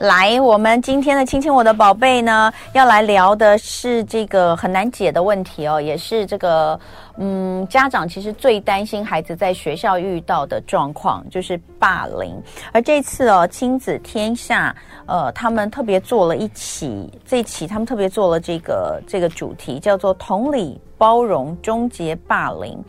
[0.00, 6.80] 来，我们今天的亲亲我的宝贝呢，要来聊的是这个很难解的问题哦，也是这个
[7.18, 12.34] 嗯，家长其实最担心孩子在学校遇到的状况，就是霸凌。
[12.72, 14.74] 而这次哦，亲子天下
[15.04, 22.82] 呃，他们特别做了一期，这一期他们特别做了这个这个主题，叫做“同理包容，终结霸凌”。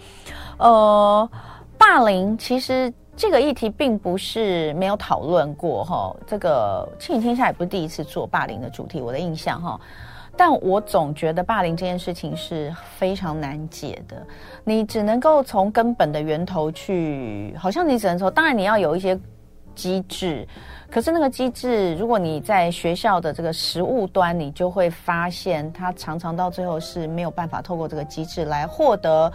[0.60, 1.30] 呃，
[1.78, 2.92] 霸凌其实。
[3.22, 9.80] 这个议题并不是没有讨论过哈，这个亲子天下也不是第一次做霸凌的主题，我的印象哈。
[10.36, 14.26] 但我总觉得霸凌这件事情是非常难解的，
[14.64, 19.16] 你只能够从根本的源头去，好像你只能说，当然你要有一些
[19.76, 20.48] 机制，
[20.90, 29.32] 可是那个机制，如果你在学校的这个实务端，你就会发现，它常常到最后是没有办法透过这个机制来获得。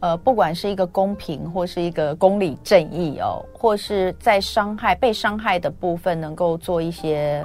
[0.00, 7.44] 呃，不管是一个公平，或是一个公理正义哦，或是在伤害被伤害的部分能够做一些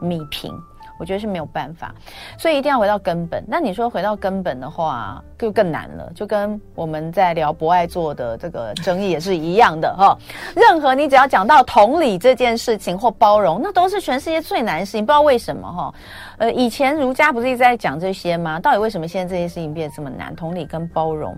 [0.00, 0.52] 弭平，
[1.00, 1.92] 我觉得是没有办法，
[2.38, 3.42] 所以一定要回到根本。
[3.48, 10.16] 那你说回到根本的话，就更难了，就跟我们在聊博爱座的这个争议也是一样的哈、
[10.54, 15.94] 任何你只要讲到同理这件事情或包容，那都是全世界最难的事情，不知道为什么哈、
[16.38, 18.60] 呃，以前儒家不是一直在讲这些吗？
[18.60, 20.34] 到底为什么现在这些事情变得这么难？
[20.36, 21.36] 同理跟包容。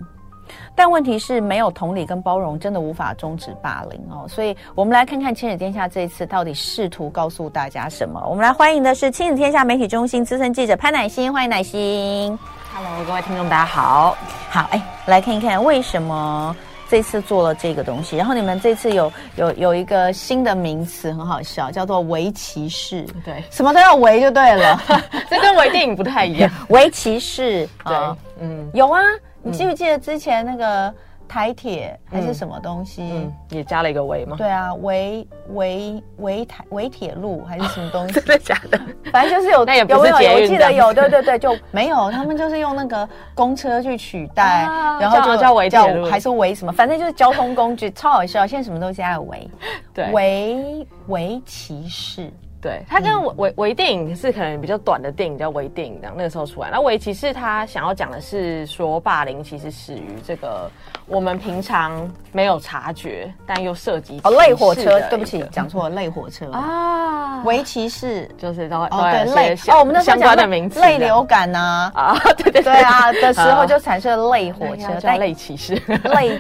[0.75, 4.27] 但问题是，没有同理跟包容，真的无法终止霸凌哦。
[4.29, 8.21] 所以，我们来看看亲子天下这一次到底试图告诉大家什么。
[8.27, 12.39] 我们来欢迎的是亲子天下媒体中心资深记者潘乃馨，欢迎乃馨。
[12.73, 14.17] Hello，各位听众，大家好。
[14.49, 16.57] 好，哎，来看一看为什么
[16.89, 18.17] 这次做了这个东西。
[18.17, 23.03] 然后你们这次有有有一个新的名词，很好笑，叫做“微歧视”。
[23.25, 24.81] 对，什么都要围就对了。
[25.29, 26.51] 这跟围电影不太一样。
[26.69, 27.97] 微歧视，对，
[28.41, 29.01] 嗯，有啊。
[29.43, 30.93] 你记不记得之前那个
[31.29, 34.37] 台铁还是什么东西，也加了一个维吗？
[34.37, 38.15] 对啊，维维维台维铁路还是什么东西？
[38.21, 38.81] 真的假的？
[39.13, 40.33] 反正就是有，那也不是，有没有？
[40.33, 42.11] 我记得有，对对对，就没有。
[42.11, 46.73] 他们就是用那个公车去取代，啊、然后就叫维铁路，还是维什么？
[46.73, 48.45] 反正就是交通工具，超好笑。
[48.47, 49.51] 现在什么都加了维，
[49.95, 52.31] 对，微微歧视。
[52.61, 56.69] 对，它跟微微电影是可能比较短的电影叫微电影，这样那个时候出来。
[56.71, 60.71] 那微其实他想要讲的是说，霸凌其实始于这个
[61.07, 66.51] 我们平常没有察觉，但又涉及哦，类火车，对不起，讲错了，类火车。
[66.53, 72.73] 啊，微歧视就是都会哦对类哦，我们那时候讲的名字，类流感呐啊，对对对。
[72.83, 75.75] 啊的时候就产生了类火车，但类骑士，
[76.15, 76.39] 类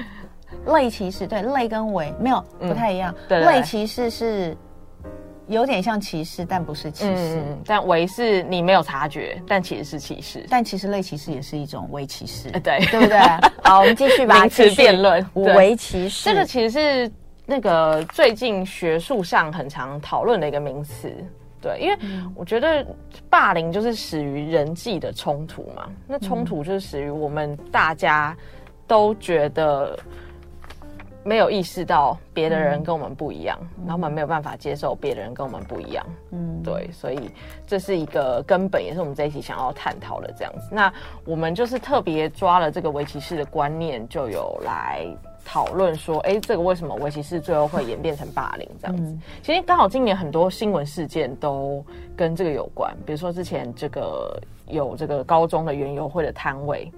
[0.66, 4.54] 类骑士，对，类跟微没有不太一样，对，类骑士是。
[5.50, 7.36] 有点像歧视，但不是歧视。
[7.36, 10.46] 嗯、但微是你没有察觉，但其实是歧视。
[10.48, 13.18] 但其实类歧视也是一种微歧视，对对不对？
[13.64, 14.40] 好，我们继续吧。
[14.40, 16.30] 名词辩论，微歧视。
[16.30, 17.12] 这个其实是
[17.44, 21.12] 那个最近学术上很常讨论的一个名词。
[21.60, 21.98] 对，因为
[22.34, 22.86] 我觉得
[23.28, 25.90] 霸凌就是始于人际的冲突嘛。
[26.06, 28.36] 那冲突就是始于我们大家
[28.86, 29.98] 都觉得。
[31.22, 36.04] 没有意识到别的人跟我们不一样，嗯、然后我们没有办法接受别的人跟我们不一样。
[36.30, 37.30] 嗯，对，所以
[37.66, 40.68] 这是一个根本，也是我们这一期想要探讨的这样子。
[40.72, 40.92] 那
[41.24, 45.06] 我们就是特别抓了这个围棋式的观念，就有来
[45.44, 49.02] 讨论说，哎，这个为什么微歧视最后会演变成霸凌这样子？
[49.02, 51.84] 嗯、其实刚好今年很多新闻事件都
[52.16, 56.90] 跟这个有关，比如说之前这个有这个高中的园游会的摊位。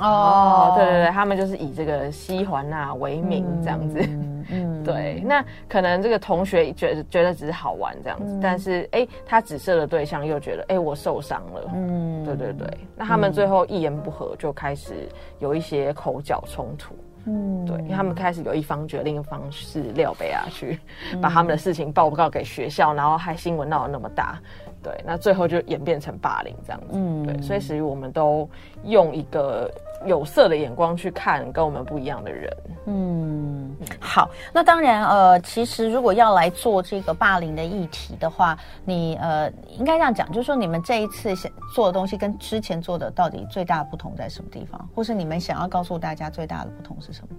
[0.00, 4.70] 哦，对对对，他们就是以这个西环啊为名这样子，嗯，嗯。
[4.84, 15.06] 对，那可能这个同学觉得觉得只是好玩这样子，嗯、但是哎，他指涉的对象又觉得哎，我受伤了，嗯，对对对，那他们最后一言不合就开始
[15.38, 16.94] 有一些口角冲突，
[17.26, 20.78] 嗯，对，因为他们开始有一方觉得另一方是廖北亚去
[21.20, 24.38] 把他们的事情报告给学校，然后还新闻闹得那么大。
[24.82, 26.86] 对，那最后就演变成霸凌这样子。
[26.92, 28.48] 嗯，对，所以始于我们都
[28.84, 29.70] 用一个
[30.06, 32.56] 有色的眼光去看跟我们不一样的人。
[32.86, 47.36] 嗯，好，那当然，呃，其实如果要来做这个霸凌的议题的话，你呃应该这样讲，就是说你们这一次想做的东西跟之前做的到底最大的不同在什么地方，或是你们想要告诉大家最大的不同是什么？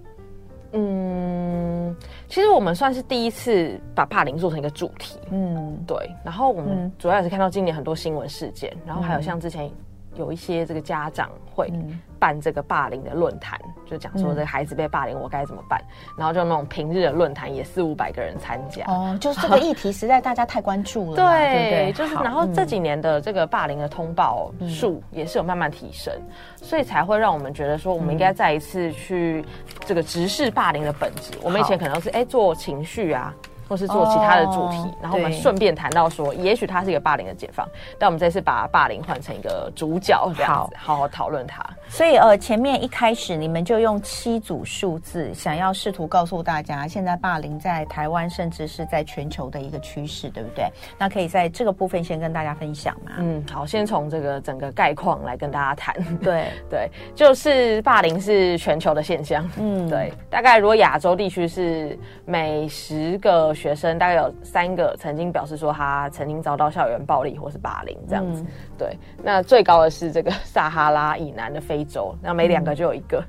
[0.74, 1.94] 嗯，
[2.28, 5.18] 其实我们算是第一次把霸凌做成一个主题。
[5.30, 6.10] 嗯，对。
[6.24, 9.70] 然后我们主要也是看到今年很多新闻事件，然后还有像之前
[10.16, 11.72] 有一些这个家长会
[12.18, 15.82] 办这个霸凌的论坛，就讲说这个孩子被霸凌我该怎么办，
[16.16, 18.84] 然后就那种平日的论坛也四五百个人参加。
[18.86, 21.16] 哦，就是这个议题实在大家太关注了。
[21.16, 26.12] 对，对对，就是然后这几年的这个霸凌的通报数也是有慢慢提升，
[26.56, 29.44] 所以才会让我们觉得说我们应该再一次去。
[29.84, 33.34] 这个直视霸凌的本质，我们以前可能是哎做情绪啊，
[33.72, 37.66] 或是做其他的主题，哦、然后我们顺便谈到说，也许它是一个霸凌的解放，
[37.98, 41.64] 但我们这次把霸凌换成一个主角，这样子好好讨论它。
[41.92, 50.64] 所以呃，前面一开始你们就用七组数字，想要试图告诉大家，现在霸凌在台湾甚至是在全球的一个趋势，对不对？
[50.98, 53.12] 那可以在这个部分先跟大家分享嘛？
[53.18, 55.94] 嗯，好，先从这个整个概况来跟大家谈。
[56.16, 59.46] 对对，就是霸凌是全球的现象。
[59.58, 68.40] 嗯，对，大概如果亚洲地区是每十个学生大概有三个曾经表示说他曾经遭到校园暴力或是霸凌这样子。
[68.40, 68.46] 嗯、
[68.78, 73.22] 对，那最高的是这个撒哈拉以南的非一周，那每两个就有一个。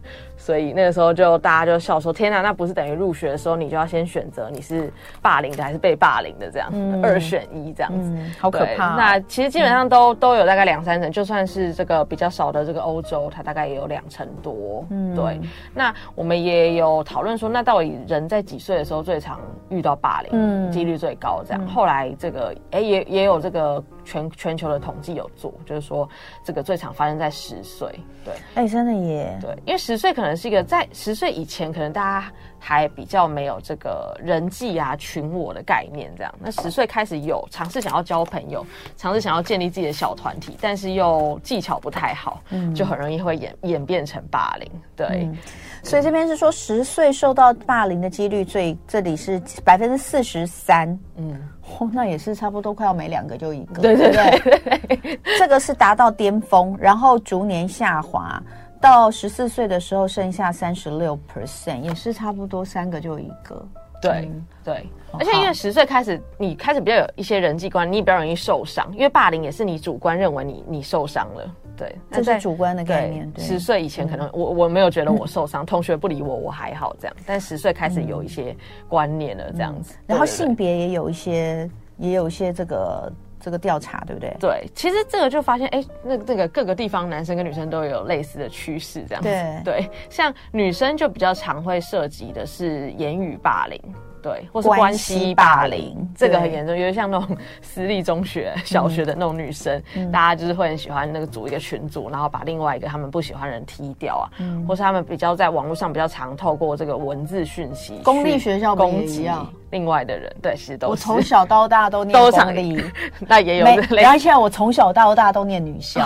[0.44, 4.92] 嗯所以那个时候就大家就笑说：“天哪，那不是等于入学的时候你就要先选择你是
[5.22, 8.96] 霸凌的还是被霸凌的这样，嗯、二选一这样子，嗯、好可怕、哦。
[8.98, 14.86] 那其实基本上都、嗯、都有大概两三成，就算是这个比较少的这个欧洲，它大概也有两成多。
[14.90, 15.40] 嗯，对。
[15.74, 21.64] 那我们也有讨论说，那到底人在几岁的时候最常遇到霸凌，嗯，几率最高这样。
[21.64, 26.10] 嗯、后来这个哎、欸、也也有这个全全球的统计有做，就是说
[26.44, 27.88] 这个最常发生在十岁。
[28.26, 29.38] 对，哎、欸，真的耶。
[29.40, 30.33] 对，因为十岁可能。
[30.36, 36.34] 是一个在十岁以前，可能大家还比较没有这个人际啊、群我的概念，这样。
[36.40, 38.66] 那十岁开始有尝试想要交朋友，
[38.96, 44.70] 尝试想要建立自己的小团体，但是又技巧不太好，嗯，就很容易会演演变成霸凌。
[44.96, 45.38] 对，嗯、
[45.84, 50.88] 所以这边是说十岁受到霸凌的几率最，这里是百分之四十三，
[51.18, 51.38] 嗯、
[51.80, 54.40] 哦，那也是差不多快要每两个就一个，对，对，
[54.88, 58.42] 对，这个是达到巅峰，然后逐年下滑。
[58.84, 63.66] 到十四岁的时候，剩下三十六 percent，也是差不多三个就一个。
[64.02, 71.56] 对、嗯、对，而且因为十岁开始，你开始比较有一些人际观，你也比较容易受伤，因为霸凌也是你主观认为你你受伤了。
[71.78, 73.32] 对，这是主观的概念。
[73.38, 77.16] 十岁以前可能我我没有觉得我受伤，嗯、 同学不理我，我还好这样。
[77.26, 78.54] 但十岁开始有一些
[78.90, 79.96] 观念了，这样子。
[80.06, 83.10] 然后性别也有一些，也有一些这个。
[83.44, 84.34] 这个调查对不对？
[84.40, 89.30] 对，其实这个就发现，哎，那这个各个地方男生跟女生都有类似的趋势，这样子。
[89.30, 93.78] 对对，像女生就比较常会涉及的是言语霸凌。
[94.24, 96.76] 对，或是关系霸凌，这个很严重。
[96.76, 109.30] 因为像那种私立中学、小学的那种女生，嗯、大家就是会很喜欢那个组一个群组，然后把另外一个他们不喜欢的人踢掉啊，嗯、或是他们比较在网络上比较常透过这个文字讯息，公立学校攻击
[109.72, 110.34] 另外的人。
[110.42, 112.82] 对，其实都是我从小到大都念公立，
[113.20, 113.66] 那也有。
[114.08, 116.02] 而且我从小到大都念女校，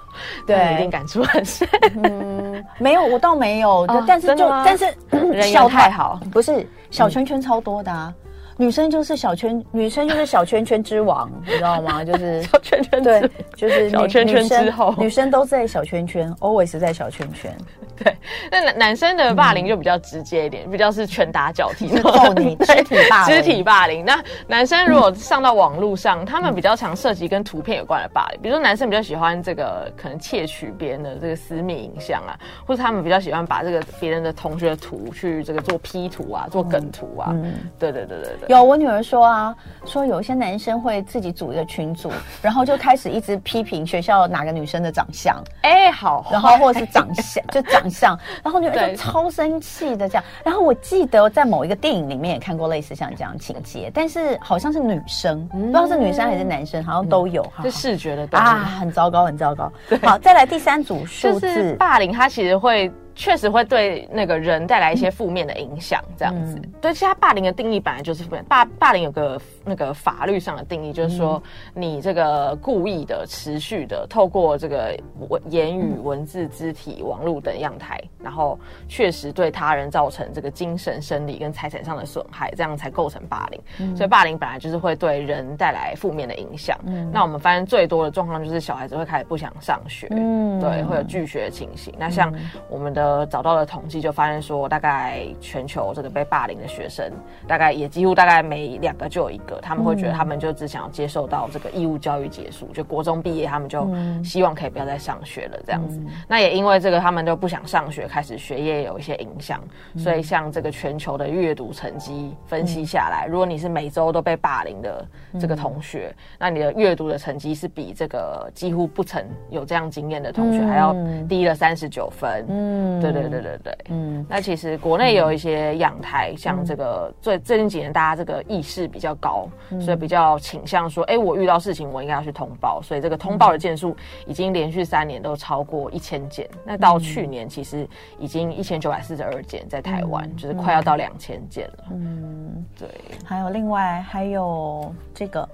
[0.46, 1.66] 对，一定感触很深。
[2.04, 6.68] 嗯，没有，我倒没有，哦、但是就但是人缘太好，不是。
[6.92, 8.14] 小圈圈超多的啊，
[8.58, 12.04] 女生就是小圈，女生就是小圈圈之王， 你知道吗？
[12.04, 17.56] 就是 小圈圈，对，就是小圈圈之后，女生都在小圈圈，always 在小圈圈。
[18.02, 18.16] 对，
[18.50, 24.04] 那男男生的霸凌就比较直接一点，比较是拳打脚踢，揍你， 肢体霸凌，肢体霸凌。
[24.04, 37.28] 那男生如果上到网络上，他们比较常涉及跟图片有关的霸凌，比如说男生比较喜欢这个可能窃取别人的这个私密影像啊，或者他们比较喜欢把这个别人的同学的图去这个做 P 图啊，做梗图啊。
[37.32, 38.48] 嗯，对对对对对。
[38.48, 39.54] 有我女儿说啊，
[39.84, 42.10] 说有一些男生会自己组一个群组，
[42.40, 47.81] 然后就开始一直批评学校哪个女生的长相，哎，好，然后或者是长相就长。
[47.90, 50.24] 像，然后女儿就超生气的这样。
[50.44, 57.42] 然后我记得在某一个电影里面也看过类似像这样情节，但是好像是女生，不知道是女生还是男生，好像都有。
[57.54, 59.72] 哈就视觉的啊，很糟糕，很糟糕。
[60.02, 62.90] 好，再来第三组数字，霸凌，它其实会。
[63.14, 66.56] 确实会对那个人带来一些负面的影响，这样子。
[66.56, 68.44] 嗯、对，其实霸凌的定义本来就是负面。
[68.48, 71.40] 霸霸凌有个那个法律上的定义，就是说
[71.74, 83.60] 你这个故意的、持续的，透过这个文言语、文字、肢体、网络等样态，然后确实对他人造成这个精神、生理跟财产上的损害，这样才构成霸凌。
[83.78, 86.78] 嗯、所以霸凌本来就是会对人带来负面的影响。
[86.86, 91.92] 嗯、那我们发现最多的状况就是小孩子会开始不想上学，嗯，对，会有拒学的情形。
[91.98, 92.32] 那像
[92.70, 93.01] 我们的。
[93.02, 97.10] 呃，找到了统计就发现说，大概全球这个被霸凌的学生，
[97.48, 103.90] 大概也几乎大概每两个就有一个，他们会觉得他们就只想要接受到这个义务教育结束，就国中毕业，他们就
[104.22, 106.00] 希望可以不要再上学了这样子。
[106.28, 109.60] 那也因为这个，他们就不想上学，开始学业有一些影响，
[109.98, 115.04] 所以像这个全球的阅读成绩分析下来，如果你是每周都被霸凌的
[115.40, 120.94] 这个同学，那你的阅读的成绩是比这个几乎不曾有这样经验的同学还要
[121.28, 122.46] 低了三十九分。
[122.48, 122.91] 嗯。
[122.98, 129.48] 嗯，对对对对对，嗯，那其实国内有一些阳台，像这个最最近几年大家这个意识比较高，
[129.80, 133.96] 所以比较倾向说，哎，我遇到事情我应该要去通报，所以这个通报的件数
[134.26, 142.88] 已经连续三年都超过一千件，那到去年其实已经一千九百四十二件，在台湾就是快要到两千件了，嗯，对，
[143.24, 145.48] 还有另外还有这个。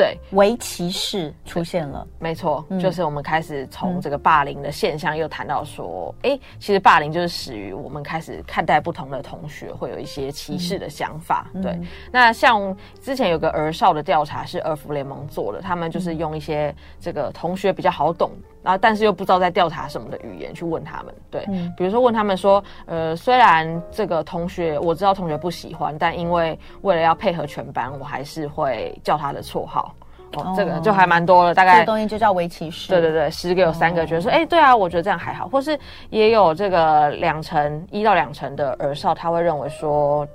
[0.00, 11.50] 对，围棋士出现了，没错，嗯、就是我们开始从这个霸凌的现象，又谈到说，哎、嗯，其实霸凌就是始于我们开始看待不同的同学会有一些歧视的想法。
[11.52, 11.78] 嗯、对，
[12.10, 18.30] 那像之前有个儿少的调查是儿福联盟做的，他们就是用一些这个同学比较好懂，
[18.62, 21.14] 然后但是又不知道在调查什么的语言去问他们。
[21.30, 29.94] 对，嗯、比如说问他们说，呃，虽然这个同学我知道同学不喜欢，但因为为了要配合全班，我还是会叫他的绰号。
[30.34, 32.88] 哦，这个就还蛮多了，大概这个东西就叫围棋师。
[32.88, 35.78] 对对对，十个有三个觉得说，哎、哦，对啊，我觉得这样还好，或是
[36.10, 40.26] 也有这个两成一到两成的儿少，他会认为说。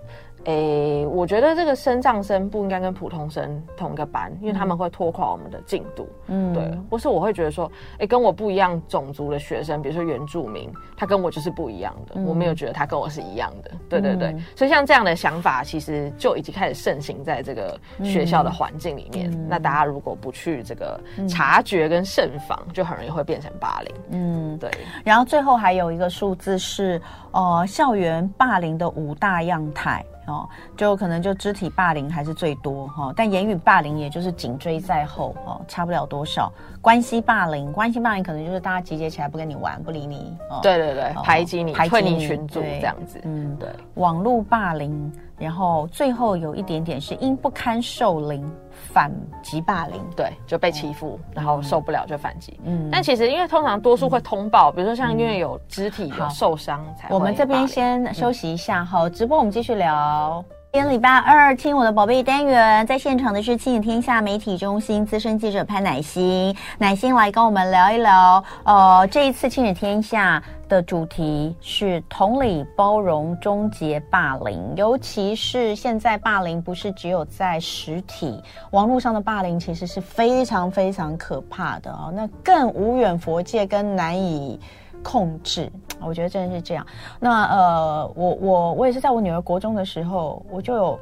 [0.45, 6.07] 诶，我觉得这个身障生不应该跟普通生同一个班，因为他们会拖垮我们的进度。
[6.27, 6.71] 嗯，对。
[6.89, 13.71] 或是我会觉得说，诶，跟我不一样种族的学生，比如说原住民，他跟我就是不一样的，嗯、我没有觉得他跟我是一样的。
[13.89, 14.29] 对对对。
[14.29, 19.31] 嗯、所以像这样的想法，其实就已经开始盛行在这个学校的环境里面。
[19.31, 23.95] 嗯、那大家如果不去这个察觉跟慎防，嗯、就很容易会变成霸凌。
[24.11, 24.69] 嗯，对。
[25.03, 30.05] 然后最后还有一个数字是，呃，校园霸凌的五大样态。
[30.27, 36.51] 哦，就可能就肢体霸凌还是最多哈、哦，但言语霸凌也就是紧追在后哦，差不了多少。
[36.81, 40.37] 关系霸凌，关系霸凌可能就是大家集结起来不跟你玩，不理你。
[40.49, 43.19] 哦、对对对，哦、排挤你，排挤你群组这样子。
[43.23, 43.69] 嗯，对。
[43.95, 48.49] 网络霸凌，然后最后有一点点是因不堪受凌。
[48.93, 49.11] 反
[49.41, 52.57] 击霸凌，对，就被欺负，嗯、然后受不了就反击。
[52.65, 57.07] 嗯，但其实因为通常多数会通报，嗯、比如说像因为有肢体有受伤才。
[57.09, 60.43] 我们这边先休息一下哈，嗯、直播我们继续聊。
[60.73, 68.43] 今天礼拜二，听我的宝贝单元，在现场的是亲子天下媒体中心资深记者潘乃馨，乃馨来跟我们聊一聊。
[68.65, 78.41] 呃，这一次亲子天下的主题是同理包容终结霸凌，尤其是现在霸凌不是只有在实体，
[78.71, 84.59] 网络上的霸凌其实是非常非常可怕的、哦，那更无远佛界，跟难以。
[85.03, 86.83] 控制，我觉得真的是这样。
[87.19, 90.99] 那呃，我我我也是在我女儿国中的时候，我就有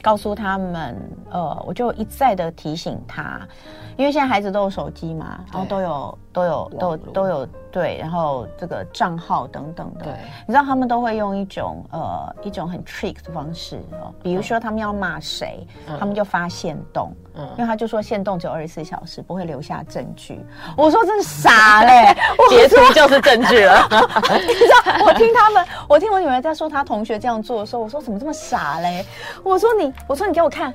[0.00, 0.96] 告诉他们，
[1.28, 3.46] 呃，我就一再的提醒她，
[3.98, 7.48] 因为现在孩子都有手机嘛，然后都有都有都都有。
[7.72, 10.12] 对，然后这个账号等等的，对，
[10.44, 20.44] 你知道他们都会用一种呃一种很 trick 的方式哦，比如说他们要骂谁，嗯、他们就发限动，嗯，因为他就说限动只有二十四小时，不会留下证据。
[20.76, 22.12] 我说真是傻嘞，
[22.50, 23.86] 截图就是证据了。
[24.48, 29.06] 你知道我听他们，我听我女儿在说她同学这样做的时候，我说怎么这么傻嘞？
[29.44, 30.74] 我说你，我说你给我看。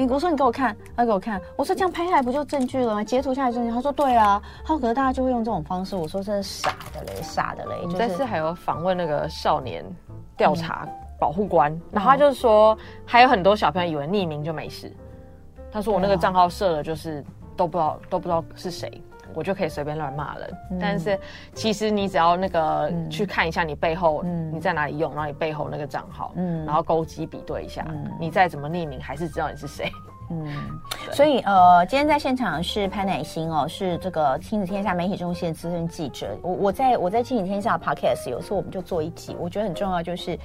[0.00, 3.04] 你我说你给我看，他给我看，我说这样拍下来不就证据了吗？
[3.04, 7.86] 截图下来证据，他说对啊，他说可是大家就会用这种方式，我说真是傻的嘞，傻的嘞。
[7.98, 9.84] 这次还有访问那个少年
[10.38, 10.88] 调查
[11.18, 14.90] 保护官，嗯、然后他就是说还有很多小朋友以为匿名就没事，
[15.70, 17.22] 他说我那个账号设了就是
[17.54, 18.90] 都不知道都不知道是谁。
[19.34, 21.18] 我就可以随便乱骂人，嗯、但是
[21.54, 24.22] 其实你只要那个、嗯、去看一下你背后
[24.52, 29.90] 你在哪里用，然后你背后那个账号，嗯，然后勾机比对一下，嗯、你再怎么匿名还是知道你是谁，
[30.30, 30.46] 嗯，
[31.12, 40.38] 所以呃，今天在现场是潘乃馨哦，是这个亲子天下媒体中心的资深记者，我我在我在亲子天下 Podcast 有时候我们就做一集，我觉得很重要就是。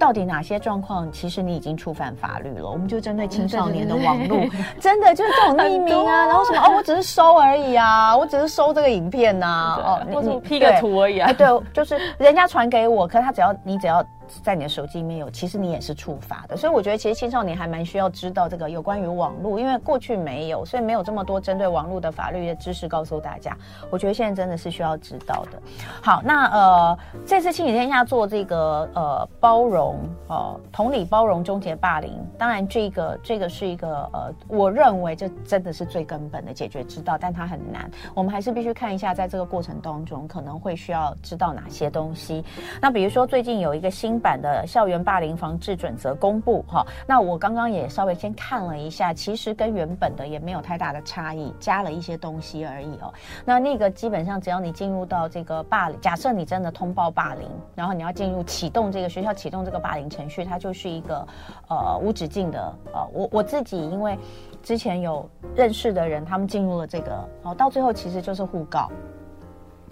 [0.00, 2.68] 到底哪些状况，其实你已经触犯法律了？
[2.68, 4.48] 我们就针对青少年的网络，
[4.80, 14.02] 真的就是这种匿名啊，然后什么哦，我只是收而已啊，我只是收这个影片呐、啊，哦，或者 P 个图而已啊，对，就是人家传给我，可是他只要你只要。
[14.42, 23.56] 在你的手机里面有，其实你也是触发的，所以我觉得其实青少年还蛮需要知道这个有关于网络，因为过去没有，所以没有这么多针对网络的法律的知识告诉大家。
[23.90, 25.60] 我觉得现在真的是需要知道的。
[26.02, 42.44] 好，那呃，这次亲子天下做这个呃包容呃同理包容终结霸凌，当然这个这个是一个呃，我认为这真的是最根本的解决之道，但它很难，我们还是必须看一下在这个过程当中可能会需要知道哪些东西。
[42.80, 53.12] 那比如说最近有一个新版的校园霸凌防治准则公布哈，那我刚刚也稍微先看了一下，其实跟原本的也没有太大的差异，加了一些东西而已哦。
[53.44, 61.26] 那那个基本上只要你进入到这个霸凌，假设你真的通报霸凌，然后你要进入启动这个学校启动这个霸凌程序，它就是一个
[61.68, 64.18] 呃无止境的呃，我我自己因为
[64.62, 68.90] 之前有认识的人，他们进入了这个，哦，到最后其实就是互告。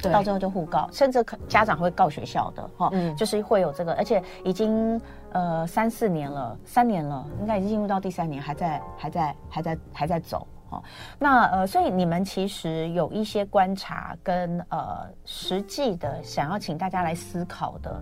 [0.01, 5.01] 对到最后就互告，甚至可家长会告学校的哈，嗯，就是会有这个，而且已经
[5.33, 10.47] 呃三四年了，三年了，应该已经进入到第三年，还在还在还在还在走。
[10.71, 10.83] 哦，
[11.19, 17.99] 那呃，所以你们其实有一些观察跟呃实际的想要请大家来思考的，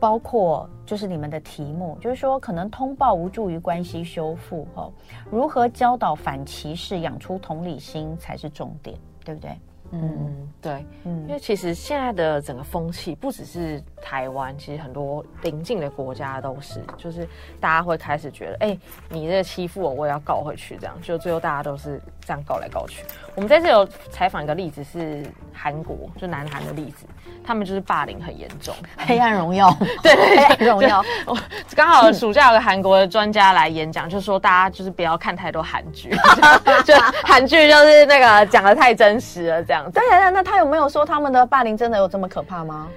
[0.00, 4.90] 包括就是你们的题目，就是说可能通报无助于关系修复，哦，
[5.30, 9.50] 如何教导反歧视，养出同理心才是重点，对不对？
[9.90, 17.26] 嗯，对，嗯，因为其实现在的整个风气不只是台湾，其实很多邻近的国家都是，就是
[17.58, 18.78] 大家会开始觉得，哎，
[19.08, 23.02] 你这欺负我，我也要告回去，这样，就最后大家都是这样告来告去。
[23.34, 27.06] 我们在这有采访一个例子是韩国，就南韩的例子，
[27.42, 31.02] 他们就是霸凌很严重， 黑暗荣耀，对，黑暗荣耀。
[31.24, 31.34] 我
[31.74, 36.10] 刚好暑假有个韩国的专家来演讲，就说大家就是不要看太多韩剧，
[36.84, 39.77] 就韩剧就是那个讲的太真实了，这样。
[39.92, 42.88] 对啊，那他有没有说他们的霸凌真的有这么可怕吗？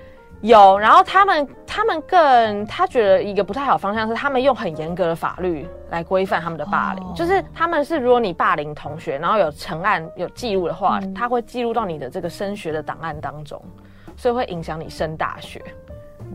[0.42, 13.62] 有，然后他们他们更他觉得一个不太好方向是，他们用很严格的法律来规范他们的霸凌，哦、就是他们是如果你霸凌同学，然后有成案有记录的话，嗯、他会记录到你的这个升学的档案当中，
[14.18, 15.62] 所以会影响你升大学。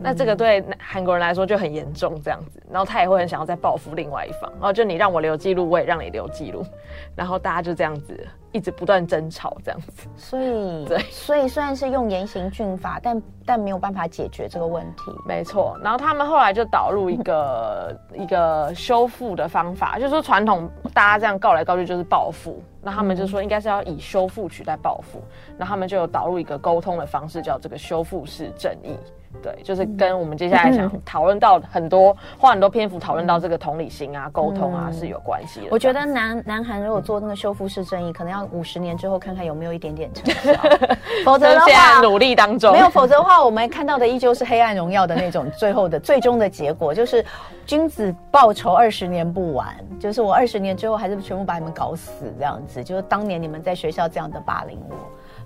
[0.01, 6.65] 那这个对韩国人来说就很严重，这样子，然后他也会很想要再报复另外一方，然后就你让我留记录，我也让你留记录，
[7.15, 10.07] 然后大家就这样子一直不断争吵，这样子。
[10.15, 15.11] 所以，对，所以虽然是用严刑峻法，但但没有办法解决这个问题。
[15.25, 25.21] 没错，然后他们后来就导入一个 一个修复的方法，就是说传统大家这样告来告去就是报复，那他们就说应该是要以修复取代报复，
[25.57, 28.95] 那他们就有导入一个沟通的方式，叫这个修复式正义。
[29.41, 35.67] 对，就是跟我们接下来想讨论到很多，花很多篇幅讨论到这个同理心啊、沟通啊是有关系的。
[35.71, 40.59] 我觉得南南韩如果做那个修复式正义，可能要五十年之后看看有没有一点点成效，
[41.25, 42.71] 否则的话努力当中。
[42.71, 47.23] 没有，否则的话我们看到的依旧是黑暗荣耀的那种最后的最终的结果，就是
[47.65, 54.95] 君子报仇二十年不晚，就是我二十年之后还是全部把你们搞死这样子，就是当年你们在学校这样的霸凌我。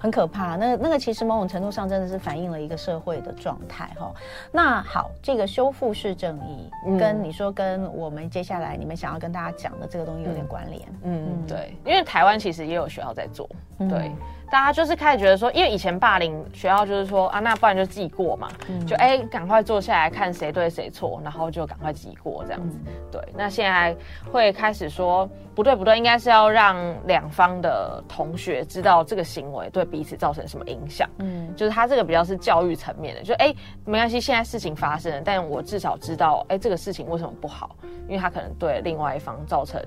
[0.02, 4.12] 很可怕，那那个其实某种程度上真的是反映了一个社会的状态哈。
[4.52, 6.68] 那好，这个修复式正义
[6.98, 10.82] 跟你说跟我们接下来你们想要跟大家讲的这个东西有点关联。
[11.04, 13.48] 嗯，嗯对，因为台湾其实也有学校在做，
[13.78, 14.12] 对。
[14.52, 22.78] 嗯大家就是开始觉得说，因为以前霸凌学校就是说啊，那不然就记过嘛，嗯、就哎赶快坐下来看谁对谁错，然后就赶快记过这样子。
[22.86, 23.96] 嗯、对，那现在
[24.30, 26.76] 会开始说不对不对，应该是要让
[27.08, 31.10] 两方的同学知道这个行为对彼此造成什么影响。
[31.20, 37.74] 嗯，就是他这个比较是教育层面的，就哎没关系，现在事情发生了，但我至少知道哎这个事情为什么不好，
[38.10, 39.82] 因为他可能对另外一方造成。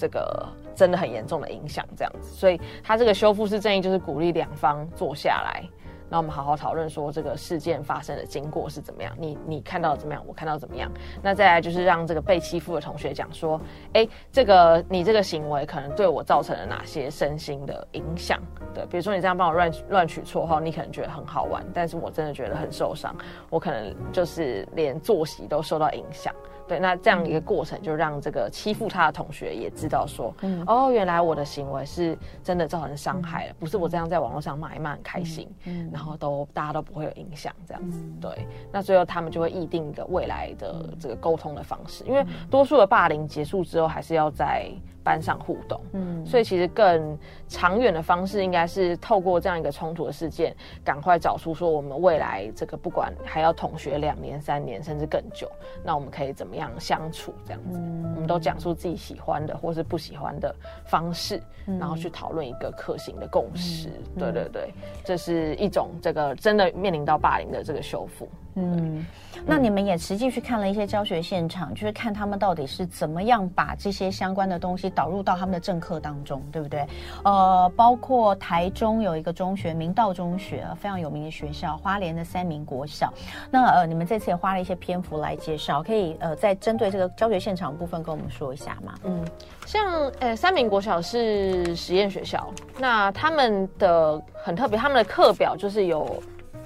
[0.00, 5.62] 这个真的很严重的影响，这样子，所以他这个修复式正义就是鼓励两方坐下来，
[6.08, 10.90] 那我们好好讨论说这个事件发生的经过是怎么样，你你看到怎么样，我看到怎么样，
[11.22, 13.60] 那再来就是让这个被欺负的同学讲说，
[13.92, 18.40] 哎，这个你这个行为可能对我造成了哪些身心的影响？
[18.72, 23.14] 对，比如说你这样帮我乱乱取绰号，你可能觉得很好玩，但是我真的觉得很受伤，
[23.50, 26.34] 我可能就是连作息都受到影响。
[26.70, 38.00] 对，那这样一个过程就让这个欺负他的同学也知道说，嗯，哦，原来我的行为是真的造成伤害了，不是我这样在网络上骂一骂很开心，嗯，然后都大家都不会有影响这样子。
[38.20, 44.70] 对，那最后他们就会议定一个未来的这个沟通的方式，因为多数的霸凌结束之后还是要在
[45.02, 55.50] 班上互动，嗯，所以其实更长远的方式应该是透过这样一个冲突的事件，赶快找出说我们未来这个不管还要同学两年、三年甚至更久，
[55.82, 57.78] 那我们可以怎么样相处这样子？
[57.78, 63.88] 嗯，我们都讲出自己喜欢的或是不喜欢的方式，嗯，然后去讨论一个可行的共识。
[63.88, 68.28] 嗯，对对对，这是一种这个真的面临到霸凌的这个修复。
[68.54, 69.06] 嗯，
[69.46, 76.84] 那你们也实际去看了一些教学现场，就是看他们到底是怎么样把这些相关的东西导入到他们的正课当中，对不对？
[77.24, 83.12] 呃，包括台中有一个中学，明道中学，非常有名的学校，花莲的三民国小。
[83.50, 88.94] 那呃，你们这次也花了一些篇幅来介绍，可以呃，再针对这个教学现场部分跟我们说一下吗？
[89.04, 89.24] 嗯，
[89.64, 96.20] 像呃，三民国小是实验学校，那他们的很特别，他们的课表就是有。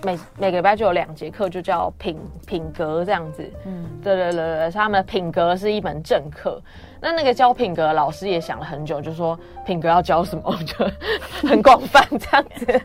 [0.04, 3.50] 每每个礼拜就有两节课，就叫品品格这样子。
[3.64, 6.60] 嗯，对对对对，他们的品格是一门正课。
[7.04, 12.82] 那那个教品格的老师也想了很久，就说品格要教什么，就很广泛这样子。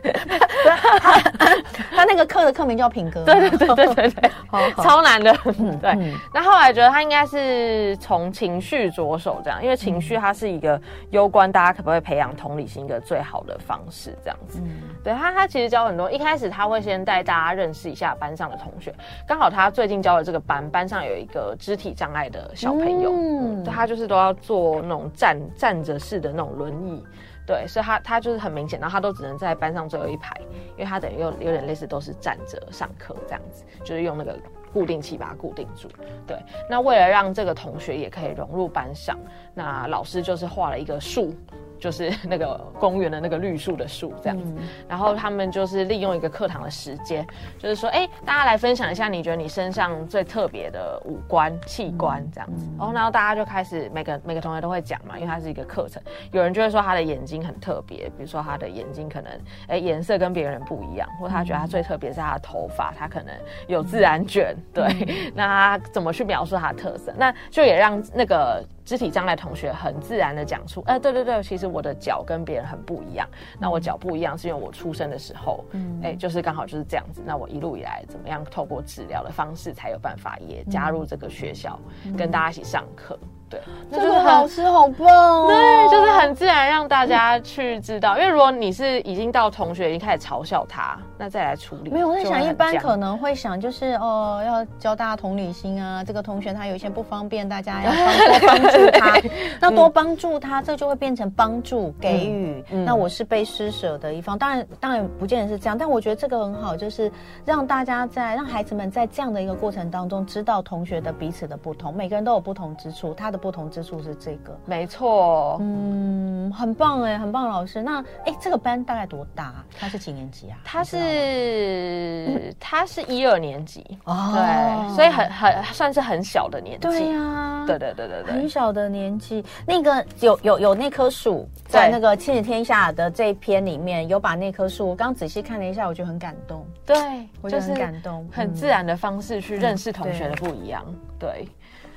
[1.90, 4.30] 他那个课的课名叫品格，对对对对对对，
[4.76, 5.34] 超难的。
[5.80, 10.78] 对，那后来觉得他应该是从情绪着手这样，因为情绪它是一个
[11.10, 14.60] 攸关大家可不可以培养同理心一个最好的方式这样子。
[15.02, 18.94] 对他，他其实教很多，一开始他会先带大家认识一下班上的同学，
[19.26, 24.09] 刚好他最近教的这个班，班上有一个肢体障碍的小朋友，嗯，他就是。
[24.10, 27.00] 都要坐那种站站着式的那种轮椅，
[27.46, 30.36] 对，所以他他就是很明显，然后他都只能在班上最后一排，
[30.76, 34.36] 因为他等于又有点类似都是站着上课这样子，就是用那个
[34.72, 35.88] 固定器把它固定住。
[36.26, 36.36] 对，
[36.68, 39.16] 那为了让这个同学也可以融入班上，
[39.54, 41.32] 那老师就是画了一个树。
[41.80, 47.26] 就是 那个公园的那个绿树的树这样子，嗯、然后他们就是利用一个课堂的时间，
[47.58, 52.76] 就是说，哎，大家来分享一下你觉得你身上最特别的五官器官这样子，嗯。
[52.80, 59.32] 嗯、然后大家就开始每个每个同学都会讲嘛，因为它是一个课程，有人就会说他的眼睛很特别，比如说他的眼睛可能
[59.68, 63.34] 哎颜色跟别人不一样，或他觉得他最特别是他的头发，他可能
[63.66, 67.12] 有自然卷，对，嗯、 那他怎么去描述他的特色？
[67.16, 68.62] 那就也让那个。
[68.90, 73.24] 肢体障碍同学很自然的讲出，哎、呃，对对对，其实我的脚跟别人很不一样。
[73.56, 77.22] 那我脚不一样是因为我出生的时候，嗯，哎，就是刚好就是这样子。
[77.24, 83.16] 那我一路以来怎么样透过治疗的方式才有办法也加入这个学校，嗯、跟大家一起上课。
[83.48, 85.46] 对，那就是老师好棒哦。
[85.48, 88.18] 对，就是很自然让大家去知道。
[88.18, 91.90] 因为如果你是已经到同学已经开始嘲笑他，那再来处理。
[91.90, 96.04] 没有，我在想一般可能会想就是哦，要教大家同理心啊。
[96.04, 99.20] 这个同学他有一些不方便，大家要多 帮助他。
[99.60, 102.64] 那多帮助他，这就会变成帮助给予。
[102.70, 104.38] 那我是被施舍的一方。
[104.38, 105.76] 当然，当然不见得是这样。
[105.76, 107.10] 但我觉得这个很好，就是
[107.44, 111.92] 让大家在让孩子们在这样的一个过程当中，知道同学的彼此的不同。
[111.92, 113.40] 每个人都有不同之处，他的。
[113.40, 117.82] 不同之处是这个，没错，嗯，很棒哎，很棒，老师。
[117.82, 119.54] 那哎，这个班大概多大？
[119.78, 120.58] 他是几年级啊？
[120.62, 126.86] 他是他是一二年级哦，对，所以很很算是很小的年纪。
[126.86, 129.42] 对呀，对对对对对，很小的年纪。
[129.66, 136.66] 那个有有有那棵树，在那个《亲子天下》的这一篇里面有把那棵树，我刚仔细看了一下，我觉得很感动。
[136.84, 136.96] 对，
[137.40, 140.84] 我觉得很感动，很自然的方式去认识同学的不一样。
[141.18, 141.48] 对。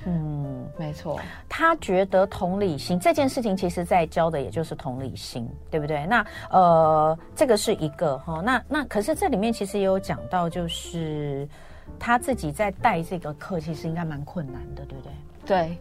[0.05, 1.19] 嗯，没错。
[1.47, 6.05] 他觉得同理心这件事情，其实在教的也就是同理心，对不对？
[6.05, 8.41] 那呃，这个是一个哈。
[8.41, 11.47] 那那可是这里面其实也有讲到，就是
[11.99, 15.11] 他自己在带这个课，其实应该蛮困难的，对不对？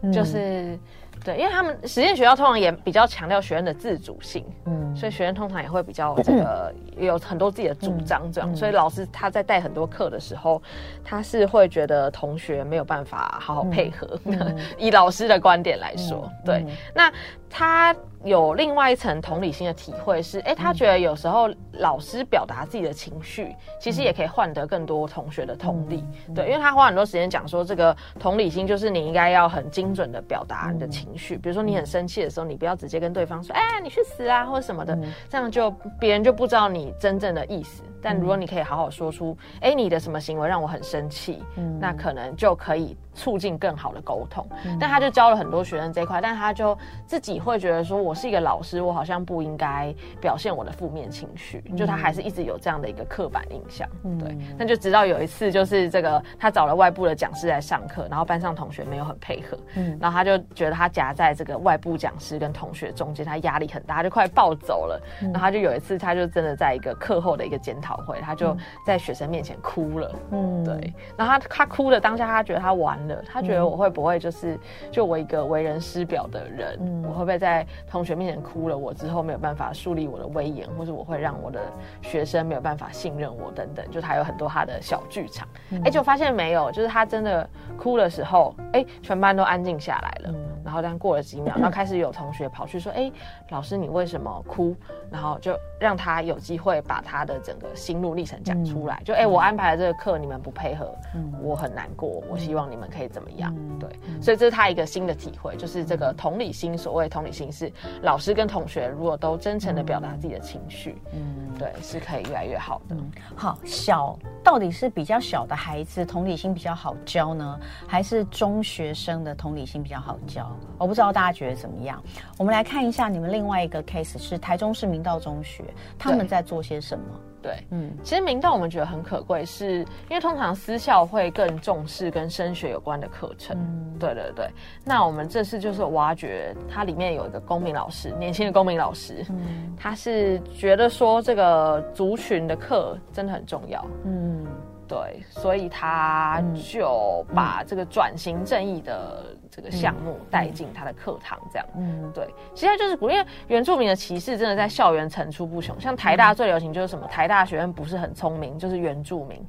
[0.01, 0.77] 对，就是。
[1.23, 8.53] 嗯对，因为他们实验学校通常也比较强调学生的自主性，嗯，所以学生通常也会比较这个有很多自己的主张，这样，嗯。
[8.53, 10.61] 嗯、所以老师他在带很多课的时候，
[11.03, 14.19] 他是会觉得同学没有办法好好配合。
[14.77, 17.13] 以老师的观点来说，嗯、对，嗯、那
[17.49, 17.95] 他。
[18.23, 26.05] 有另外一层同理心的体会是，哎，他觉得有时候老师表达自己的情绪，其实也可以换得更多同学的同理。
[26.33, 31.37] 对，因为他花很多时间讲说，这个同理心就是你应该要很精准的表达你的情绪。
[31.37, 34.97] 比如说你很生气的时候，你不要直接跟对方说，哎，你去死啊，或者什么的，
[35.29, 37.83] 这样就别人就不知道你真正的意思。
[38.01, 41.41] 但如果你可以好好说出，哎，你的什么行为让我很生气，
[41.79, 42.97] 那可能就可以。
[43.13, 44.47] 促进更好的沟通，
[44.79, 53.87] 但他就教了很多学生这一块，但他就自己会觉得说，我是一个老师，我好像不应该表现我的负面情绪，就他还是一直有这样的一个刻板印象，
[54.19, 54.35] 对。
[54.57, 64.99] 那就直到有一次，就是这个他找了外部的讲师来上课，然后班上同学没有很配合，嗯，然后他就觉得他夹在这个外部讲师跟同学中间，他压力很大，他就快暴走了。
[65.21, 70.93] 然后他就有一次，他就真的在一个课后的一个检讨会，他就在学生面前哭了，嗯，对。
[71.15, 73.02] 然后他他哭的当下，他觉得他完。
[73.25, 74.57] 他觉得我会不会就是
[74.91, 78.77] 就我一个为人师表的人，嗯、我会不会在同学面前哭了？
[78.77, 81.59] 我之后没有办法树立我的威严，或者我会让我的
[82.01, 85.47] 学生没有办法信任我等等，就他有很多他的小剧场。
[85.71, 90.35] 哎、嗯，就发现没有，就是他真的哭的时候，哎，全班都安静下来了。
[90.63, 93.11] 嗯、然后但过了几秒， 然后开始有同学跑去说：“哎，
[93.49, 94.75] 老师你为什么哭？”
[95.09, 98.97] 然后就让他有机会把他的整个心路历程讲出来。
[99.01, 102.23] 嗯、就哎，我安排了这个课，你们不配合，嗯、我很难过。
[102.29, 103.53] 我希望你们可以怎么样？
[103.57, 103.89] 嗯、对，
[104.21, 106.73] 所以这是他一个新的体会，就是这个同理心。
[106.75, 107.71] 所谓同理心，是
[108.01, 112.95] 老师跟同学如果都真诚的表达自己的情绪，嗯，对，是可以越来越好的。
[112.95, 120.51] 嗯、好，小到底是比较小的孩子同理心比较好教呢，还是中学生的同理心比较好教？
[120.77, 122.01] 我不知道大家觉得怎么样。
[122.37, 125.63] 我们来看一下你们另外一个 case 是台中市明道中学，
[125.97, 127.05] 他们在做些什么？
[127.43, 129.79] 对，嗯，其实明道我们觉得很可贵，是
[130.09, 133.55] 因为通常私校会更重视跟升学有关的课程。
[133.59, 134.49] 嗯，对对对。
[134.83, 143.85] 那我们这次就是挖掘它里面有一个公民老师，年轻的公民老师，嗯，他是觉得说这个族群的课真的很重要。
[144.05, 144.47] 嗯。
[144.93, 151.67] 对，所以他就把这个转型正义的这个项目带进他的课堂，这样。
[151.75, 153.15] 嗯，对，其实就是鼓励
[153.47, 155.81] 原住民的歧视，真的在校园层出不穷。
[155.81, 159.43] 像台大最流行就是什么，台大学生不是很聪明，就是原住民。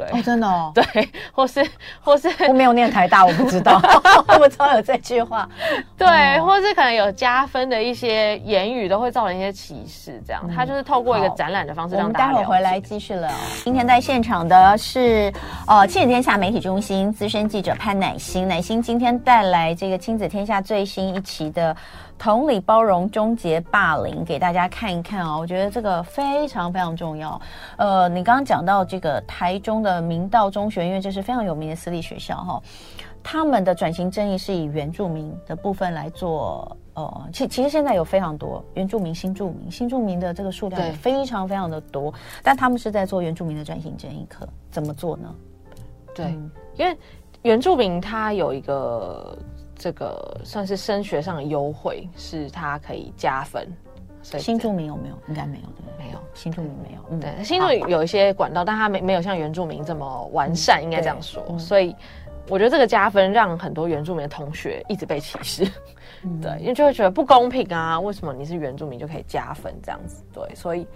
[0.00, 1.66] 对哦，真的哦， 对，或是
[2.00, 3.80] 或是我没有念台大，我不知道，
[4.28, 5.48] 我不知道有这句话。
[5.96, 10.20] 对，嗯、或是可能有加分的一些言语，都会造成一些歧视。
[10.26, 12.26] 这样，嗯、他就是透过一个展览的方式让大家。
[12.26, 13.30] 我们待会回来继续聊。
[13.64, 15.32] 今天在现场的是
[15.66, 21.76] 呃亲子天下媒体中心资深记者潘乃心，乃心今天带来这个亲子天下最新一期的。
[22.20, 25.38] 同理包容，终结霸凌，给大家看一看哦。
[25.40, 27.40] 我觉得这个非常非常重要。
[27.78, 32.62] 呃，你刚刚讲到这个台中的明道中学，因为这是非常有名的私立学校哈、哦，
[33.22, 36.76] 他们的转型正义是以原住民的部分来做。
[36.92, 45.34] 呃，其其实现在有非常多原住民、新住民、新住民的这个数量也非常非常的多，但他们是在做原住民的转型正义课，怎么做呢？
[46.14, 46.94] 对，嗯、因为
[47.40, 49.38] 原住民他有一个。
[49.80, 53.66] 这个算是升学上的优惠，是他可以加分。
[54.22, 55.14] 所以新住民有没有？
[55.28, 55.92] 应该没有，的？
[55.98, 57.00] 没有，新住民没有。
[57.10, 61.42] 嗯对，嗯、新住民有一些管道，但他没没有像原住民这么完善，嗯、应该这样说。
[61.48, 61.96] 嗯、所以
[62.46, 65.64] 我觉得这个加分让很多原住民的同学一直被歧视。
[66.24, 67.98] 嗯、 对，因为就会觉得不公平啊！
[67.98, 70.22] 为什么你是原住民就可以加分这样子？
[70.34, 70.86] 对，所以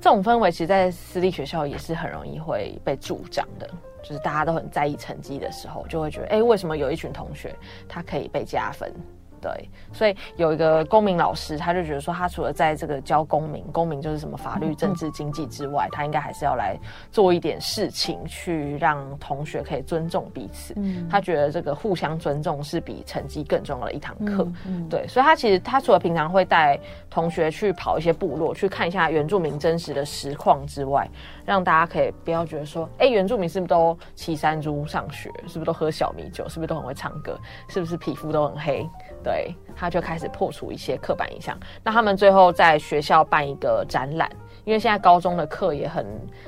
[0.00, 3.70] 这种氛围其实，在私立学校也是很容易会被助长的。
[4.08, 7.52] 就是大家都很在意成绩的时候，就会觉得，哎，为什么有一群同学
[7.88, 8.92] 他可以被加分？
[9.40, 16.76] 对，所以有一个公民老师，他就觉得说，他除了在这个教公民，公民就是什么法律、政治、经济之外，他应该还是要来
[17.12, 20.74] 做一点事情，去让同学可以尊重彼此。
[20.76, 24.44] 嗯，他觉得这个互相尊重是比成绩更重要的一堂课。
[24.44, 26.78] 嗯，嗯对，所以他其实他除了平常会带
[27.10, 31.08] 同学去跑一些部落，去看一下原住民真实的实况之外，
[31.44, 35.30] 让大家可以不要觉得说，哎，原住民是不是都骑山猪上学？
[35.46, 36.48] 是不是都喝小米酒？
[36.48, 37.38] 是不是都很会唱歌？
[37.68, 38.88] 是不是皮肤都很黑？
[39.26, 41.58] 对，他就开始破除一些刻板印象。
[41.82, 44.30] 那他们最后在学校办一个展览，
[44.64, 46.06] 因为现在高中的课也很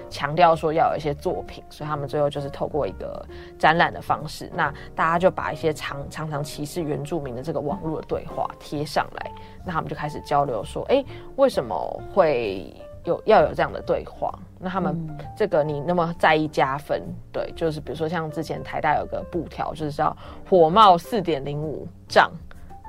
[0.09, 3.21] 强调说要有一些作品，所以他们最后就是透过一个
[3.59, 9.33] 展览的方式，那大家就把一些常常常歧视原住民的这个网络的对话贴上来，
[9.65, 11.75] 那他们就开始交流说，哎，为什么
[12.15, 14.33] 会有要有这样的对话？
[14.61, 14.97] 那他们
[15.37, 20.17] 这个你那么在意加分，对，就是比如说像之前台大有个布条，就是叫
[20.49, 22.31] 火冒四点零五丈。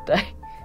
[0.06, 0.18] 对，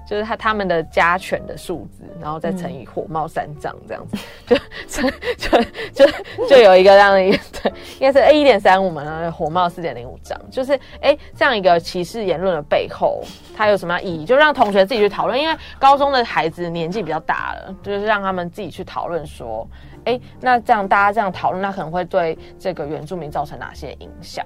[0.07, 4.16] 就是他他们的加权的数字，然后再乘以火冒三丈这样子，
[4.49, 13.23] 嗯、就就就就就有一个这样的一个，对，应该是 A 一点三五嘛，然后火冒四点零五丈，就是哎这样一个歧视言论的背后，
[13.57, 14.25] 它有什么意义？
[14.25, 19.66] 就让同学自己去讨论，因为高中的孩子年纪比较大了，就是让他们自己去讨论说，
[20.05, 24.44] 哎，那这样大家这样讨论，那可能会对这个原住民造成哪些影响？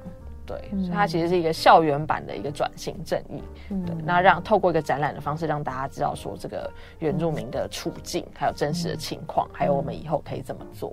[0.49, 3.43] 对，所以它其实是一个校园版的一个转型正义。
[3.69, 10.91] 嗯、对，那让透过一个展览的方式，让大家知道说这个原住民的处境，还有真实的情况，嗯、还有我们以后可以怎么做。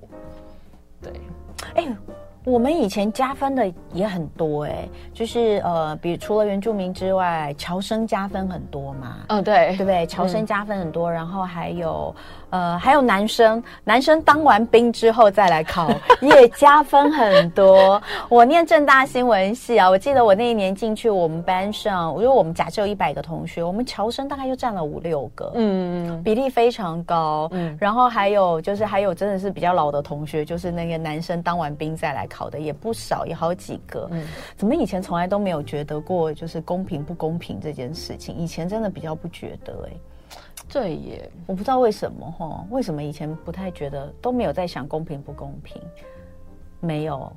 [1.01, 1.13] 对，
[1.75, 1.87] 哎。
[2.45, 9.17] 我们以前加分的也很多哎、欸，就是呃，比如除了原住民之外，侨生加分很多嘛。
[9.29, 10.05] 嗯、哦，对，对不对？
[10.05, 12.15] 侨生加分很多，嗯、然后还有
[12.51, 15.89] 呃，还有男生，男生当完兵之后再来考
[16.21, 17.99] 也加分很多。
[18.29, 27.49] 我念正大新闻系啊，我记得我那一年进去，我们班上，因为我们假设有一百个同学，我们侨生大概就占了五六个，嗯，比例非常高。
[27.53, 32.34] 嗯，然后还有就是还有真的是比较老的同学，就是那个男生当完兵再来考。
[32.35, 34.09] 考的也不少，也好几个。
[34.11, 38.35] 嗯，怎么以前从来都没有觉得过，就是公平不公平这件事情？
[38.35, 39.93] 以前真的比较不觉得、欸，哎，
[40.67, 45.81] 对耶，我不知道为什么哈，为什么以前不太觉得，都没有在想公平不公平，
[46.81, 47.31] 没有，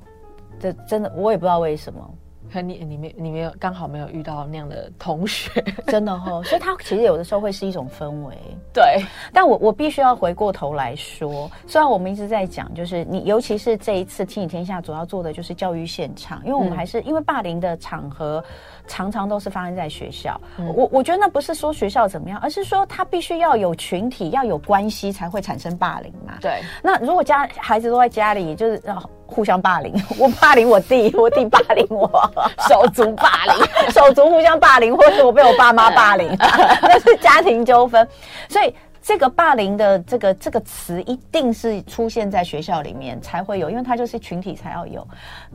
[0.59, 2.13] 这真的我也不知道为什么。
[2.51, 5.49] 可你你没你没有刚好没有遇到那样的同学，
[5.87, 8.35] 真的哈、哦，所以他其实有的时候会是一种氛围，
[8.73, 9.03] 对。
[9.33, 18.43] 但我我必须要回过头来说，虽然我们一直在讲，就是你尤其是这一次亲子天下主要做的就是教育现场，因为我们还是、嗯、因为霸凌的场合
[18.87, 26.33] 常常都是发生在学校，嗯、我我觉得那不是说学校怎么样，而是说他必须要有群体要有关系才会产生霸凌嘛。
[26.41, 26.61] 对。
[26.81, 28.81] 那如果家孩子都在家里，就是
[29.29, 32.09] 互相霸凌， 我霸凌我弟，我弟霸凌我，
[32.67, 38.07] 手足霸凌， 手足互相霸凌，或者我被我爸妈霸凌，那是家庭纠纷，
[38.49, 38.73] 所以。
[39.01, 45.07] 这个霸凌的这个这个词一定是出现在学校里面才会有，因为它就是群体才要有。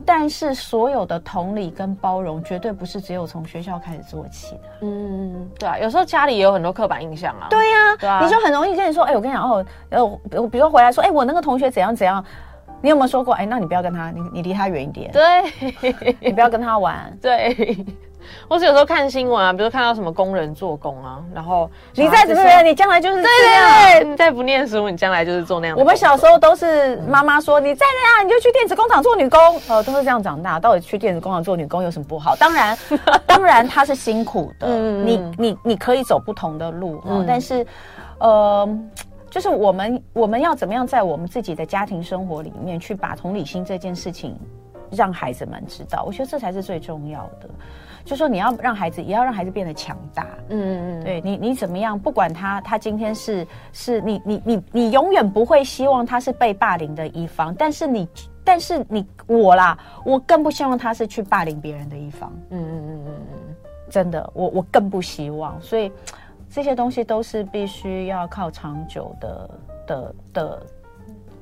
[0.03, 4.61] 但是所有的同理跟包容，绝对不是只有从学校开始做起的。
[4.81, 7.47] 嗯，对啊，有时候家里也有很多刻板印象啊。
[7.49, 12.25] 对呀、啊，对啊，你就很容易跟你说，哎，我跟你讲哦，呃，比如说回来说，哎，我那个同学怎样怎样，
[12.81, 13.33] 你有没有说过？
[13.33, 15.11] 哎，那你不要跟他，你你离他远一点。
[15.11, 17.11] 对，你不要跟他玩。
[17.21, 17.85] 对。
[18.47, 23.69] 我是有时候看新闻啊，比如看到什么工人做工啊，然后你再怎么样，你将来就是这样。
[23.69, 25.77] 对对对，你再不念书，你将来就是做那样。
[25.77, 29.39] 我们小时候都是妈妈说，你再那样，你就去电子工厂做女工。
[29.69, 30.59] 呃，都是这样长大。
[30.59, 32.35] 到底去电子工厂做女工有什么不好？
[32.35, 32.75] 当然，
[33.27, 34.67] 当然她是辛苦的。
[34.69, 37.65] 嗯，你你你可以走不同的路，嗯，但是，
[38.19, 38.67] 呃，
[39.35, 44.33] 就是我们我们要怎么样在我们自己的家庭生活里面去把同理心这件事情
[44.89, 47.49] 让孩子们知道，我觉得这才是最重要的。
[48.05, 50.25] 就说你要让孩子，也要让孩子变得强大。
[50.47, 51.99] 嗯嗯嗯，对你，你怎么样？
[51.99, 57.53] 不管他，他今天是是你，你你你永远不会希望他是被霸凌的一方。
[57.55, 58.07] 但是你，
[58.41, 62.31] 但是你我啦，我更不希望他是去霸凌别人的一方。
[62.51, 63.55] 嗯嗯嗯嗯嗯，
[63.89, 65.59] 真的，我我更不希望。
[65.59, 65.91] 所以
[66.55, 70.65] 这些东西都是必须要靠长久的的的。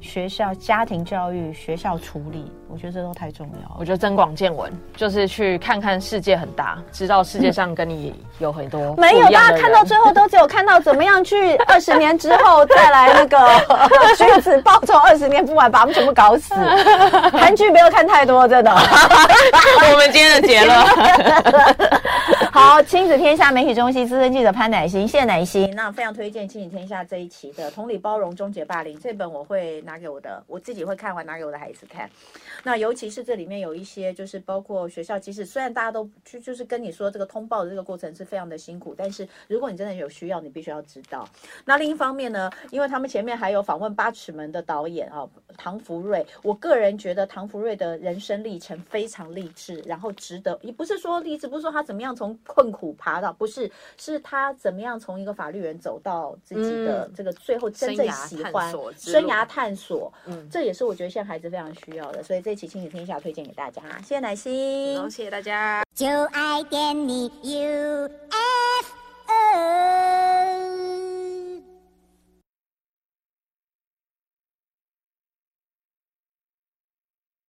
[0.04, 3.76] 学校、家庭教育、学校处理，我觉得这都太重要。
[3.80, 9.24] 我觉得增广见闻，就是去看看世界很大，知道世界上跟你有很多、嗯、没有。
[9.30, 13.38] 大家看到最后都只有看到怎么样去 二十年之后再来那个
[14.18, 16.54] 君子报仇，二十年不晚把我们全部搞死。
[17.32, 18.72] 韩剧没有看太多，真的。
[19.92, 20.78] 我们今天的结论。
[22.52, 25.74] 好，亲子天下媒体中心资深记者潘乃馨，谢谢乃馨。
[25.76, 32.10] 那非常推荐亲子天下这一期的《同理包容终结霸凌》这本，我会拿给我的，我自己会看完，拿给我的孩子看。
[32.64, 41.28] 那尤其是这里面有一些，就是包括学校，其实虽然大家都就就是跟你说这个通报的这个过程是非常的辛苦，但是如果你真的有需要，你必须要知道。
[41.66, 45.28] 那另一方面呢，因为他们前面还有访问《八尺门》的导演啊，
[45.58, 52.38] 唐福瑞，我个人觉得唐福瑞的人生历程非常励志，然后值得，也不是说励志，不是说他怎么样从。
[52.46, 59.83] 困苦爬到不是，是他怎么样从一个法律人走到自己的这个最后真正喜欢生涯探索，
[60.26, 63.82] 嗯，这也是我觉得现在孩子非常需要的，所以这期亲子天下推荐给大家。
[64.00, 64.96] 谢谢奶昔。
[65.10, 65.84] 谢谢大家。
[65.94, 67.32] 就爱点你。